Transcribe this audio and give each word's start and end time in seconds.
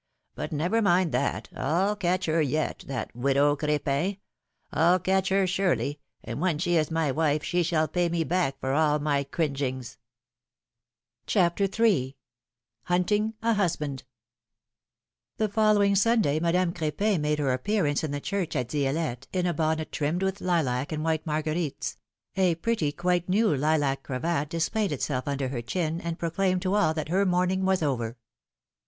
But 0.33 0.51
never 0.51 0.81
mind 0.81 1.11
that, 1.11 1.47
VW 1.53 1.99
catch 1.99 2.25
her 2.25 2.41
yet, 2.41 2.83
that 2.87 3.15
widow 3.15 3.55
Cr^pin— 3.55 4.17
I'll 4.71 4.97
catch 4.97 5.29
her 5.29 5.45
surely, 5.45 5.99
and 6.23 6.41
when 6.41 6.57
she 6.57 6.75
is 6.75 6.89
my 6.89 7.11
wife 7.11 7.43
she 7.43 7.61
shall 7.61 7.87
pay 7.87 8.09
me 8.09 8.23
back 8.23 8.59
for 8.59 8.73
all 8.73 8.97
my 8.97 9.23
cringings." 9.23 9.97
philomI:ne's 9.97 9.97
marriages. 11.35 11.55
35 11.67 11.69
CHAPTER 11.69 11.83
III, 11.83 12.17
HUNTING 12.85 13.33
A 13.43 13.53
HUSBAND, 13.53 14.03
HE 15.37 15.47
following 15.49 15.93
Sunday 15.95 16.39
Madame 16.39 16.73
Cr^pin 16.73 17.19
made 17.19 17.37
her 17.37 17.51
A. 17.51 17.53
appearance 17.53 18.03
in 18.03 18.09
the 18.09 18.19
church 18.19 18.55
at 18.55 18.69
Di^lette, 18.69 19.27
in 19.31 19.45
a 19.45 19.53
bonnet 19.53 19.91
trimmed 19.91 20.23
with 20.23 20.41
lilac 20.41 20.91
and 20.91 21.03
white 21.03 21.27
marguerites; 21.27 21.97
a 22.35 22.55
pretty, 22.55 22.91
quite 22.91 23.29
new 23.29 23.55
lilac 23.55 24.01
cravat 24.01 24.49
displayed 24.49 24.91
itself 24.91 25.27
under 25.27 25.49
her 25.49 25.61
chin, 25.61 26.01
and 26.01 26.17
pro 26.17 26.31
claimed 26.31 26.63
to 26.63 26.73
all 26.73 26.95
that 26.95 27.09
her 27.09 27.23
mourning 27.23 27.63
was 27.65 27.83
over. 27.83 28.17